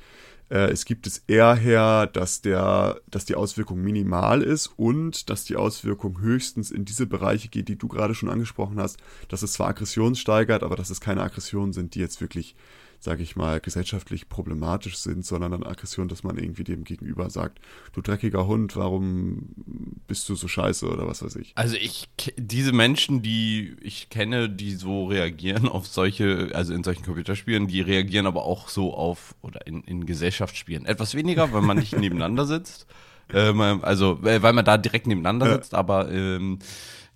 Äh, 0.50 0.70
es 0.70 0.84
gibt 0.84 1.06
es 1.06 1.22
eher 1.26 1.54
her, 1.54 2.06
dass 2.06 2.42
der, 2.42 3.00
dass 3.08 3.24
die 3.24 3.36
Auswirkung 3.36 3.80
minimal 3.80 4.42
ist 4.42 4.66
und 4.76 5.30
dass 5.30 5.44
die 5.44 5.56
Auswirkung 5.56 6.20
höchstens 6.20 6.70
in 6.70 6.84
diese 6.84 7.06
Bereiche 7.06 7.48
geht, 7.48 7.68
die 7.68 7.78
du 7.78 7.88
gerade 7.88 8.14
schon 8.14 8.28
angesprochen 8.28 8.78
hast, 8.78 8.98
dass 9.28 9.42
es 9.42 9.52
zwar 9.52 9.68
Aggression 9.68 10.14
steigert, 10.14 10.62
aber 10.62 10.76
dass 10.76 10.90
es 10.90 11.00
keine 11.00 11.22
Aggressionen 11.22 11.72
sind, 11.72 11.94
die 11.94 12.00
jetzt 12.00 12.20
wirklich 12.20 12.56
sage 13.00 13.22
ich 13.22 13.34
mal, 13.34 13.60
gesellschaftlich 13.60 14.28
problematisch 14.28 14.98
sind, 14.98 15.24
sondern 15.24 15.54
an 15.54 15.62
Aggression, 15.62 16.08
dass 16.08 16.22
man 16.22 16.36
irgendwie 16.36 16.64
dem 16.64 16.84
Gegenüber 16.84 17.30
sagt, 17.30 17.58
du 17.94 18.02
dreckiger 18.02 18.46
Hund, 18.46 18.76
warum 18.76 19.54
bist 20.06 20.28
du 20.28 20.34
so 20.34 20.48
scheiße 20.48 20.86
oder 20.86 21.06
was 21.06 21.22
weiß 21.22 21.36
ich. 21.36 21.52
Also 21.54 21.76
ich, 21.76 22.10
diese 22.36 22.72
Menschen, 22.72 23.22
die 23.22 23.76
ich 23.80 24.10
kenne, 24.10 24.50
die 24.50 24.74
so 24.74 25.06
reagieren 25.06 25.66
auf 25.66 25.86
solche, 25.86 26.50
also 26.52 26.74
in 26.74 26.84
solchen 26.84 27.04
Computerspielen, 27.04 27.66
die 27.66 27.80
reagieren 27.80 28.26
aber 28.26 28.44
auch 28.44 28.68
so 28.68 28.94
auf, 28.94 29.34
oder 29.40 29.66
in, 29.66 29.82
in 29.84 30.04
Gesellschaftsspielen. 30.04 30.84
Etwas 30.84 31.14
weniger, 31.14 31.52
weil 31.52 31.62
man 31.62 31.78
nicht 31.78 31.96
nebeneinander 31.98 32.44
sitzt. 32.44 32.86
Ähm, 33.32 33.60
also, 33.82 34.18
weil 34.20 34.52
man 34.52 34.64
da 34.64 34.76
direkt 34.76 35.06
nebeneinander 35.06 35.54
sitzt, 35.54 35.74
aber 35.74 36.10
ähm, 36.10 36.58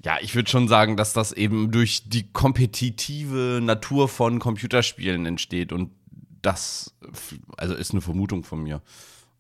ja, 0.04 0.18
ich 0.20 0.34
würde 0.34 0.50
schon 0.50 0.68
sagen, 0.68 0.96
dass 0.96 1.14
das 1.14 1.32
eben 1.32 1.70
durch 1.70 2.08
die 2.08 2.30
kompetitive 2.30 3.61
Natur 3.62 4.08
von 4.08 4.38
Computerspielen 4.38 5.25
entsteht 5.25 5.73
und 5.73 5.90
das, 6.42 6.94
also 7.56 7.75
ist 7.75 7.92
eine 7.92 8.02
Vermutung 8.02 8.44
von 8.44 8.62
mir. 8.62 8.82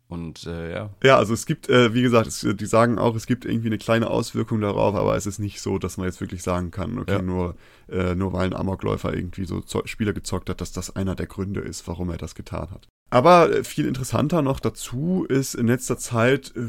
Und 0.08 0.46
äh, 0.46 0.72
ja. 0.72 0.90
Ja, 1.02 1.16
also 1.18 1.34
es 1.34 1.44
gibt, 1.44 1.68
äh, 1.68 1.92
wie 1.92 2.02
gesagt, 2.02 2.26
es, 2.26 2.46
die 2.48 2.66
sagen 2.66 2.98
auch, 2.98 3.14
es 3.14 3.26
gibt 3.26 3.44
irgendwie 3.44 3.68
eine 3.68 3.78
kleine 3.78 4.08
Auswirkung 4.08 4.60
darauf, 4.60 4.94
aber 4.94 5.16
es 5.16 5.26
ist 5.26 5.38
nicht 5.38 5.60
so, 5.60 5.78
dass 5.78 5.96
man 5.96 6.06
jetzt 6.06 6.20
wirklich 6.20 6.42
sagen 6.42 6.70
kann, 6.70 6.98
okay, 6.98 7.12
ja. 7.12 7.22
nur, 7.22 7.56
äh, 7.90 8.14
nur 8.14 8.32
weil 8.32 8.46
ein 8.46 8.54
Amokläufer 8.54 9.14
irgendwie 9.14 9.44
so 9.44 9.62
Spiele 9.84 10.14
gezockt 10.14 10.48
hat, 10.48 10.60
dass 10.60 10.72
das 10.72 10.94
einer 10.94 11.14
der 11.14 11.26
Gründe 11.26 11.60
ist, 11.60 11.86
warum 11.88 12.10
er 12.10 12.18
das 12.18 12.34
getan 12.34 12.70
hat. 12.70 12.88
Aber 13.10 13.50
äh, 13.50 13.64
viel 13.64 13.86
interessanter 13.86 14.42
noch 14.42 14.60
dazu 14.60 15.24
ist, 15.28 15.54
in 15.54 15.66
letzter 15.66 15.98
Zeit 15.98 16.52
äh, 16.56 16.68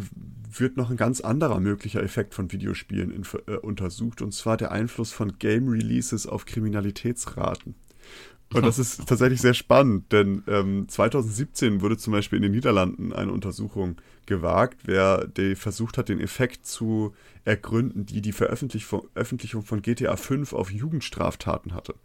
wird 0.60 0.78
noch 0.78 0.90
ein 0.90 0.98
ganz 0.98 1.22
anderer 1.22 1.60
möglicher 1.60 2.04
Effekt 2.04 2.34
von 2.34 2.52
Videospielen 2.52 3.12
in, 3.12 3.24
äh, 3.48 3.58
untersucht, 3.58 4.22
und 4.22 4.34
zwar 4.34 4.58
der 4.58 4.72
Einfluss 4.72 5.12
von 5.12 5.38
Game 5.40 5.68
Releases 5.68 6.28
auf 6.28 6.46
Kriminalitätsraten. 6.46 7.76
Und 8.54 8.66
das 8.66 8.80
ist 8.80 9.06
tatsächlich 9.08 9.42
sehr 9.42 9.54
spannend, 9.54 10.12
denn 10.12 10.44
ähm, 10.48 10.88
2017 10.88 11.82
wurde 11.82 11.98
zum 11.98 12.14
Beispiel 12.14 12.38
in 12.38 12.44
den 12.44 12.52
Niederlanden 12.52 13.12
eine 13.12 13.32
Untersuchung 13.32 13.98
gewagt, 14.26 14.82
wer 14.86 15.28
die 15.28 15.56
versucht 15.56 15.98
hat, 15.98 16.10
den 16.10 16.20
Effekt 16.20 16.66
zu 16.66 17.14
ergründen, 17.44 18.06
die 18.06 18.22
die 18.22 18.32
Veröffentlichung 18.32 19.64
von 19.64 19.82
GTA 19.82 20.16
5 20.16 20.54
auf 20.54 20.72
Jugendstraftaten 20.72 21.74
hatte. 21.74 21.96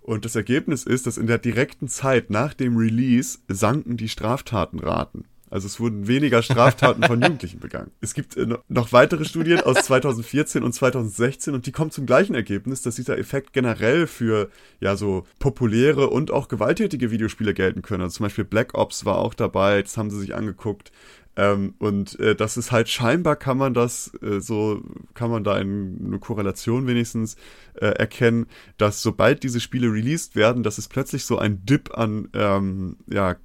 Und 0.00 0.24
das 0.24 0.36
Ergebnis 0.36 0.84
ist, 0.84 1.06
dass 1.06 1.16
in 1.16 1.26
der 1.26 1.38
direkten 1.38 1.88
Zeit 1.88 2.28
nach 2.28 2.52
dem 2.52 2.76
Release 2.76 3.38
sanken 3.48 3.96
die 3.96 4.08
Straftatenraten. 4.10 5.24
Also 5.54 5.68
es 5.68 5.78
wurden 5.78 6.08
weniger 6.08 6.42
Straftaten 6.42 7.04
von 7.04 7.22
Jugendlichen 7.22 7.60
begangen. 7.60 7.92
Es 8.00 8.14
gibt 8.14 8.36
äh, 8.36 8.44
noch 8.68 8.92
weitere 8.92 9.24
Studien 9.24 9.60
aus 9.60 9.84
2014 9.84 10.64
und 10.64 10.72
2016 10.72 11.54
und 11.54 11.66
die 11.66 11.70
kommen 11.70 11.92
zum 11.92 12.06
gleichen 12.06 12.34
Ergebnis, 12.34 12.82
dass 12.82 12.96
dieser 12.96 13.18
Effekt 13.18 13.52
generell 13.52 14.08
für 14.08 14.50
ja 14.80 14.96
so 14.96 15.28
populäre 15.38 16.10
und 16.10 16.32
auch 16.32 16.48
gewalttätige 16.48 17.12
Videospiele 17.12 17.54
gelten 17.54 17.82
können. 17.82 18.02
Also 18.02 18.16
zum 18.16 18.24
Beispiel 18.24 18.42
Black 18.42 18.74
Ops 18.74 19.04
war 19.04 19.18
auch 19.18 19.32
dabei, 19.32 19.80
das 19.80 19.96
haben 19.96 20.10
sie 20.10 20.18
sich 20.18 20.34
angeguckt. 20.34 20.90
Ähm, 21.36 21.74
und 21.78 22.18
äh, 22.18 22.34
das 22.34 22.56
ist 22.56 22.72
halt 22.72 22.88
scheinbar 22.88 23.36
kann 23.36 23.56
man 23.56 23.74
das 23.74 24.10
äh, 24.22 24.40
so, 24.40 24.82
kann 25.14 25.30
man 25.30 25.44
da 25.44 25.56
in, 25.58 26.02
eine 26.04 26.18
Korrelation 26.18 26.88
wenigstens 26.88 27.36
äh, 27.74 27.86
erkennen, 27.86 28.46
dass 28.76 29.02
sobald 29.02 29.44
diese 29.44 29.60
Spiele 29.60 29.86
released 29.86 30.34
werden, 30.34 30.64
dass 30.64 30.78
es 30.78 30.88
plötzlich 30.88 31.26
so 31.26 31.38
ein 31.38 31.64
Dip 31.64 31.96
an 31.96 32.28
ähm, 32.32 32.96
ja, 33.06 33.36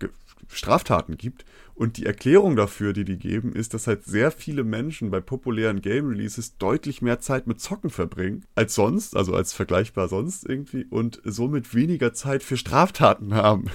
Straftaten 0.51 1.16
gibt 1.16 1.46
und 1.79 1.95
die 1.95 2.05
Erklärung 2.05 2.57
dafür, 2.57 2.91
die 2.91 3.05
die 3.05 3.17
geben, 3.17 3.53
ist, 3.53 3.74
dass 3.74 3.88
halt 3.88 4.03
sehr 4.03 4.31
viele 4.31 4.65
Menschen 4.65 5.12
bei 5.12 5.21
populären 5.21 5.81
Game 5.81 6.09
Releases 6.09 6.57
deutlich 6.57 7.01
mehr 7.01 7.21
Zeit 7.21 7.48
mit 7.48 7.62
Zocken 7.62 7.89
verbringen 7.89 8.43
als 8.53 8.75
sonst, 8.75 9.15
also 9.15 9.33
als 9.33 9.53
vergleichbar 9.53 10.09
sonst 10.09 10.45
irgendwie 10.45 10.83
und 10.89 11.21
somit 11.24 11.74
weniger 11.74 12.13
Zeit 12.13 12.43
für 12.43 12.57
Straftaten 12.57 13.33
haben. 13.33 13.67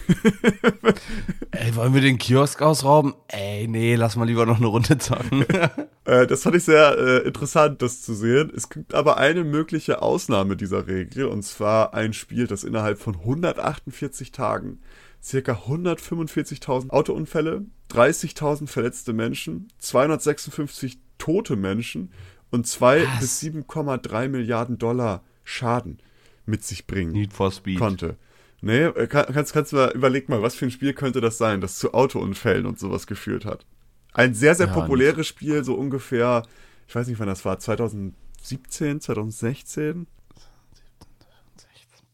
Ey, 1.53 1.75
wollen 1.77 1.95
wir 1.95 2.03
den 2.03 2.19
Kiosk 2.19 2.61
ausrauben? 2.61 3.15
Ey, 3.29 3.67
nee, 3.69 3.95
lass 3.95 4.17
mal 4.17 4.27
lieber 4.27 4.45
noch 4.45 4.59
eine 4.59 4.67
Runde 4.67 4.99
zocken. 4.99 5.47
äh, 6.05 6.27
das 6.27 6.43
fand 6.43 6.57
ich 6.57 6.65
sehr 6.65 6.99
äh, 6.99 7.27
interessant, 7.27 7.81
das 7.81 8.03
zu 8.03 8.13
sehen. 8.13 8.53
Es 8.55 8.69
gibt 8.69 8.93
aber 8.93 9.17
eine 9.17 9.45
mögliche 9.45 10.03
Ausnahme 10.03 10.57
dieser 10.57 10.87
Regel 10.87 11.25
und 11.25 11.43
zwar 11.43 11.95
ein 11.95 12.13
Spiel, 12.13 12.49
das 12.49 12.65
innerhalb 12.65 12.99
von 12.99 13.15
148 13.15 14.31
Tagen 14.31 14.81
circa 15.25 15.53
145.000 15.67 16.91
Autounfälle, 16.91 17.65
30.000 17.95 18.67
verletzte 18.67 19.13
Menschen, 19.13 19.69
256 19.79 20.99
tote 21.19 21.57
Menschen 21.57 22.13
und 22.51 22.67
2 22.67 23.07
Was? 23.07 23.21
bis 23.21 23.43
7,3 23.43 24.29
Milliarden 24.29 24.79
Dollar 24.79 25.23
Schaden 25.45 25.99
mit 26.47 26.65
sich 26.65 26.87
bringen 26.87 27.13
Need 27.13 27.33
for 27.33 27.51
Speed. 27.51 27.79
konnte. 27.79 28.17
Nee, 28.61 28.85
äh, 28.85 29.07
kannst, 29.07 29.53
kannst 29.53 29.73
du 29.73 29.77
mal, 29.77 29.93
überleg 29.93 30.29
mal, 30.29 30.43
was 30.43 30.55
für 30.55 30.65
ein 30.65 30.71
Spiel 30.71 30.95
könnte 30.95 31.21
das 31.21 31.39
sein, 31.39 31.61
das 31.61 31.79
zu 31.79 31.93
Autounfällen 31.93 32.67
und 32.67 32.79
sowas 32.79 33.07
geführt 33.07 33.45
hat. 33.45 33.67
Ein 34.13 34.35
sehr, 34.35 34.55
sehr 34.55 34.69
ja, 34.69 34.73
populäres 34.73 35.19
nicht. 35.19 35.29
Spiel, 35.29 35.65
so 35.65 35.75
ungefähr, 35.75 36.45
ich 36.89 36.95
weiß 36.95 37.09
nicht, 37.09 37.19
wann 37.19 37.27
das 37.27 37.45
war, 37.45 37.59
2017, 37.59 39.01
2016? 39.01 40.07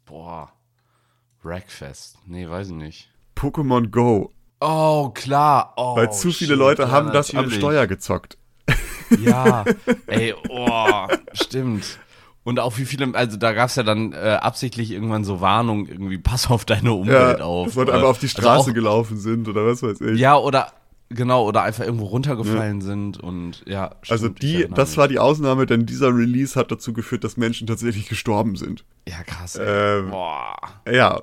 Boah. 0.06 0.52
Wreckfest. 1.42 2.18
Nee, 2.26 2.48
weiß 2.48 2.68
ich 2.68 2.74
nicht. 2.74 3.10
Pokémon 3.36 3.88
Go. 3.88 4.32
Oh, 4.60 5.10
klar. 5.14 5.72
Oh, 5.76 5.96
Weil 5.96 6.12
zu 6.12 6.30
viele 6.30 6.50
shit. 6.50 6.58
Leute 6.58 6.82
ja, 6.82 6.90
haben 6.90 7.06
natürlich. 7.06 7.30
das 7.32 7.34
am 7.34 7.50
Steuer 7.50 7.86
gezockt. 7.86 8.36
Ja, 9.18 9.64
ey, 10.06 10.36
oh, 10.48 11.08
stimmt. 11.32 11.98
Und 12.44 12.60
auch 12.60 12.78
wie 12.78 12.84
viele, 12.84 13.12
also 13.14 13.36
da 13.36 13.52
gab 13.52 13.68
es 13.68 13.74
ja 13.74 13.82
dann 13.82 14.12
äh, 14.12 14.38
absichtlich 14.40 14.92
irgendwann 14.92 15.24
so 15.24 15.40
Warnungen, 15.40 15.86
irgendwie 15.86 16.18
pass 16.18 16.48
auf 16.48 16.64
deine 16.64 16.92
Umwelt 16.92 17.40
ja, 17.40 17.44
auf. 17.44 17.74
Leute 17.74 17.92
einfach 17.92 18.08
auf 18.08 18.18
die 18.20 18.28
Straße 18.28 18.48
also 18.48 18.70
auch, 18.70 18.74
gelaufen 18.74 19.18
sind 19.18 19.48
oder 19.48 19.66
was 19.66 19.82
weiß 19.82 20.00
ich. 20.00 20.20
Ja, 20.20 20.36
oder 20.36 20.72
genau, 21.08 21.46
oder 21.46 21.62
einfach 21.62 21.84
irgendwo 21.84 22.06
runtergefallen 22.06 22.80
ja. 22.80 22.86
sind 22.86 23.18
und 23.18 23.62
ja. 23.66 23.96
Stimmt, 24.02 24.12
also 24.12 24.28
die, 24.28 24.68
das 24.72 24.90
mich. 24.90 24.98
war 24.98 25.08
die 25.08 25.18
Ausnahme, 25.18 25.66
denn 25.66 25.86
dieser 25.86 26.14
Release 26.14 26.58
hat 26.58 26.70
dazu 26.70 26.92
geführt, 26.92 27.24
dass 27.24 27.36
Menschen 27.36 27.66
tatsächlich 27.66 28.08
gestorben 28.08 28.56
sind. 28.56 28.84
Ja, 29.08 29.22
krass. 29.24 29.58
Ähm, 29.60 30.10
Boah. 30.10 30.54
Ja, 30.90 31.20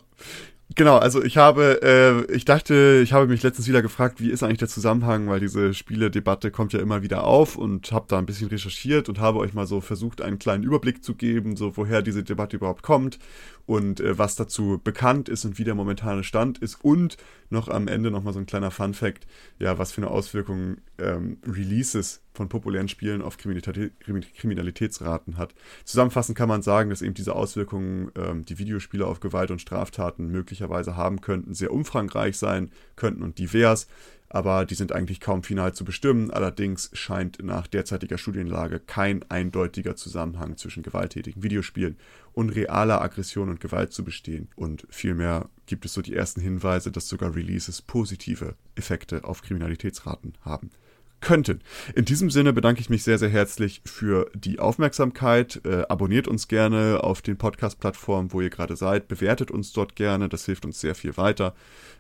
Genau, 0.78 0.98
also 0.98 1.24
ich 1.24 1.38
habe, 1.38 1.82
äh, 1.82 2.32
ich 2.32 2.46
dachte, 2.46 3.02
ich 3.04 3.12
habe 3.12 3.26
mich 3.26 3.42
letztens 3.42 3.68
wieder 3.68 3.82
gefragt, 3.82 4.22
wie 4.22 4.30
ist 4.30 4.44
eigentlich 4.44 4.60
der 4.60 4.68
Zusammenhang, 4.68 5.28
weil 5.28 5.40
diese 5.40 5.74
Spieledebatte 5.74 6.52
kommt 6.52 6.72
ja 6.72 6.80
immer 6.80 7.02
wieder 7.02 7.24
auf 7.24 7.56
und 7.56 7.92
habe 7.92 8.06
da 8.08 8.20
ein 8.20 8.28
bisschen 8.28 8.50
recherchiert 8.50 9.10
und 9.10 9.20
habe 9.20 9.40
euch 9.40 9.56
mal 9.56 9.66
so 9.66 9.82
versucht, 9.82 10.22
einen 10.22 10.38
kleinen 10.38 10.64
Überblick 10.64 11.04
zu 11.04 11.16
geben, 11.16 11.56
so 11.56 11.76
woher 11.78 12.04
diese 12.04 12.24
Debatte 12.24 12.58
überhaupt 12.58 12.84
kommt 12.84 13.18
und 13.66 14.02
äh, 14.02 14.20
was 14.20 14.36
dazu 14.36 14.80
bekannt 14.84 15.30
ist 15.30 15.46
und 15.46 15.58
wie 15.58 15.64
der 15.64 15.74
momentane 15.74 16.24
Stand 16.24 16.60
ist. 16.60 16.76
Und 16.84 17.18
noch 17.50 17.70
am 17.70 17.88
Ende 17.88 18.12
nochmal 18.12 18.34
so 18.34 18.40
ein 18.40 18.46
kleiner 18.46 18.70
Fun 18.70 18.94
Fact, 18.94 19.26
ja, 19.58 19.80
was 19.80 19.92
für 19.92 20.02
eine 20.02 20.12
Auswirkung 20.12 20.78
ähm, 21.00 21.38
Releases 21.44 22.22
von 22.38 22.50
populären 22.50 22.88
Spielen 22.88 23.22
auf 23.22 23.38
Kriminalität, 23.38 23.92
Kriminalitätsraten 24.36 25.38
hat. 25.38 25.54
Zusammenfassend 25.84 26.38
kann 26.38 26.48
man 26.48 26.62
sagen, 26.62 26.90
dass 26.90 27.02
eben 27.02 27.14
diese 27.14 27.36
Auswirkungen, 27.36 28.12
ähm, 28.16 28.46
die 28.46 28.60
Videospiele 28.60 29.06
auf 29.06 29.20
Gewalt 29.20 29.52
und 29.52 29.62
Straftaten 29.62 30.28
möglicherweise 30.28 30.96
haben 30.96 31.20
könnten, 31.20 31.54
sehr 31.54 31.74
umfangreich 31.74 32.38
sein 32.38 32.72
könnten 32.96 33.24
und 33.24 33.40
divers 33.40 33.88
aber 34.30 34.66
die 34.66 34.76
sind 34.76 34.92
eigentlich 34.92 35.20
kaum 35.20 35.44
final 35.44 35.74
zu 35.74 35.86
bestimmen. 35.86 36.32
Allerdings 36.32 36.90
scheint 36.94 37.42
nach 37.42 37.68
derzeitiger 37.68 38.18
Studienlage 38.18 38.80
kein 38.80 39.24
eindeutiger 39.30 39.96
Zusammenhang 39.96 40.58
zwischen 40.58 40.84
gewalttätigen 40.84 41.44
Videospielen 41.44 41.98
und 42.34 42.50
realer 42.50 43.02
Aggression 43.02 43.50
und 43.50 43.60
Gewalt 43.60 43.94
zu 43.94 44.04
bestehen. 44.04 44.50
Und 44.56 44.86
vielmehr 44.90 45.50
gibt 45.66 45.86
es 45.86 45.94
so 45.94 46.02
die 46.02 46.16
ersten 46.16 46.42
Hinweise, 46.42 46.92
dass 46.92 47.08
sogar 47.08 47.36
Releases 47.36 47.82
positive 47.82 48.56
Effekte 48.76 49.24
auf 49.24 49.42
Kriminalitätsraten 49.42 50.34
haben 50.42 50.72
könnten. 51.20 51.62
In 51.96 52.06
diesem 52.06 52.30
Sinne 52.30 52.54
bedanke 52.54 52.82
ich 52.82 52.90
mich 52.90 53.04
sehr, 53.04 53.18
sehr 53.18 53.30
herzlich 53.30 53.82
für 53.86 54.30
die 54.34 54.60
Aufmerksamkeit. 54.60 55.62
Äh, 55.66 55.84
abonniert 55.90 56.28
uns 56.28 56.48
gerne 56.48 57.04
auf 57.04 57.22
den 57.22 57.38
Podcast-Plattformen, 57.38 58.34
wo 58.34 58.42
ihr 58.42 58.50
gerade 58.50 58.76
seid. 58.76 59.08
Bewertet 59.08 59.52
uns 59.52 59.74
dort 59.74 59.96
gerne. 59.96 60.30
Das 60.30 60.46
hilft 60.46 60.66
uns 60.66 60.80
sehr 60.80 60.96
viel 60.96 61.18
weiter. 61.18 61.56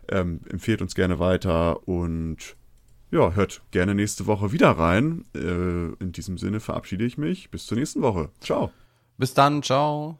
Ähm, 0.09 0.41
empfehlt 0.49 0.81
uns 0.81 0.95
gerne 0.95 1.19
weiter 1.19 1.87
und 1.87 2.55
ja, 3.09 3.31
hört 3.33 3.61
gerne 3.71 3.95
nächste 3.95 4.27
Woche 4.27 4.51
wieder 4.51 4.71
rein. 4.71 5.23
Äh, 5.33 5.93
in 6.03 6.11
diesem 6.11 6.37
Sinne 6.37 6.59
verabschiede 6.59 7.05
ich 7.05 7.17
mich. 7.17 7.49
Bis 7.49 7.65
zur 7.65 7.77
nächsten 7.77 8.01
Woche. 8.01 8.29
Ciao. 8.41 8.71
Bis 9.17 9.33
dann. 9.33 9.63
Ciao. 9.63 10.19